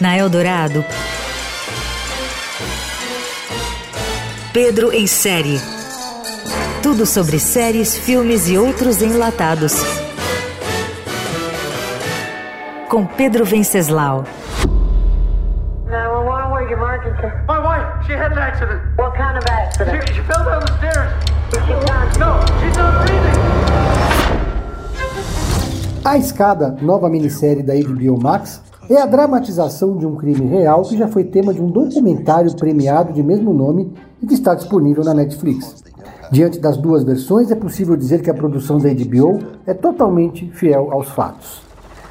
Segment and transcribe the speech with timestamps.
[0.00, 0.84] Na Eldorado,
[4.52, 5.60] Pedro em série.
[6.82, 9.74] Tudo sobre séries, filmes e outros enlatados.
[12.88, 14.24] Com Pedro Venceslau.
[17.46, 18.80] My wife, she had an accident.
[18.96, 20.08] What kind of accident?
[20.08, 20.22] She, she
[26.06, 30.96] A Escada, nova minissérie da HBO Max, é a dramatização de um crime real que
[30.96, 35.12] já foi tema de um documentário premiado de mesmo nome e que está disponível na
[35.12, 35.82] Netflix.
[36.30, 40.92] Diante das duas versões, é possível dizer que a produção da HBO é totalmente fiel
[40.92, 41.60] aos fatos.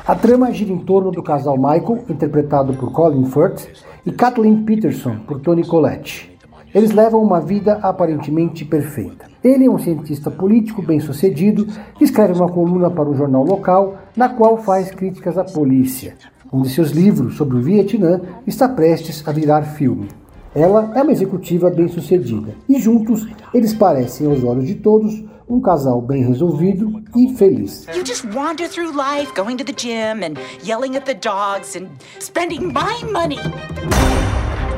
[0.06, 3.66] A trama gira em torno do casal Michael, interpretado por Colin Firth,
[4.06, 6.35] e Kathleen Peterson, por Tony Collette.
[6.76, 9.28] Eles levam uma vida aparentemente perfeita.
[9.42, 11.66] Ele é um cientista político bem-sucedido
[12.02, 16.18] escreve uma coluna para o jornal local, na qual faz críticas à polícia.
[16.52, 20.10] Um de seus livros sobre o Vietnã está prestes a virar filme.
[20.54, 26.02] Ela é uma executiva bem-sucedida e juntos eles parecem, aos olhos de todos, um casal
[26.02, 27.88] bem resolvido e feliz.
[27.96, 31.88] You just wander through life, going to the gym and yelling at the dogs and
[32.20, 33.40] spending my money.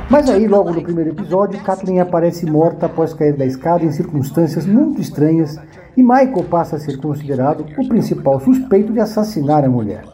[0.09, 4.66] Mas aí, logo no primeiro episódio, Kathleen aparece morta após cair da escada em circunstâncias
[4.66, 5.59] muito estranhas
[5.97, 10.05] e Michael passa a ser considerado o principal suspeito de assassinar a mulher.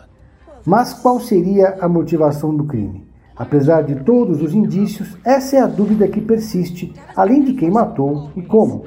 [0.66, 3.06] Mas qual seria a motivação do crime?
[3.36, 8.32] Apesar de todos os indícios, essa é a dúvida que persiste, além de quem matou
[8.36, 8.86] e como.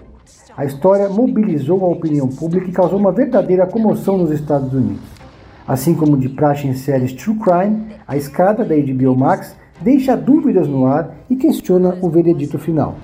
[0.57, 5.05] A história mobilizou a opinião pública e causou uma verdadeira comoção nos Estados Unidos.
[5.69, 10.69] Assim como de praxe em séries True Crime, a escada da HBO Max deixa dúvidas
[10.69, 12.97] no ar e questiona o veredito final.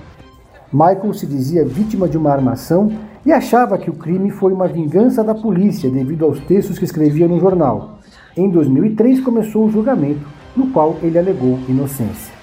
[0.71, 2.91] Michael se dizia vítima de uma armação
[3.25, 7.27] e achava que o crime foi uma vingança da polícia devido aos textos que escrevia
[7.27, 7.99] no jornal.
[8.35, 12.33] Em 2003 começou o julgamento, no qual ele alegou inocência.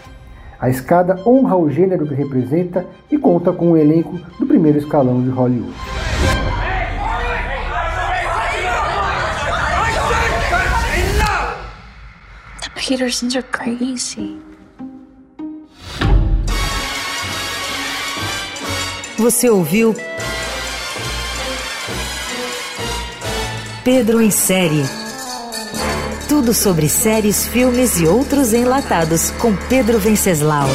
[0.60, 5.22] A escada honra o gênero que representa e conta com o elenco do primeiro escalão
[5.22, 5.72] de Hollywood.
[12.90, 14.36] Petersons are crazy.
[19.16, 19.94] Você ouviu
[23.84, 24.82] Pedro em série.
[26.28, 30.66] Tudo sobre séries, filmes e outros enlatados com Pedro Venceslau.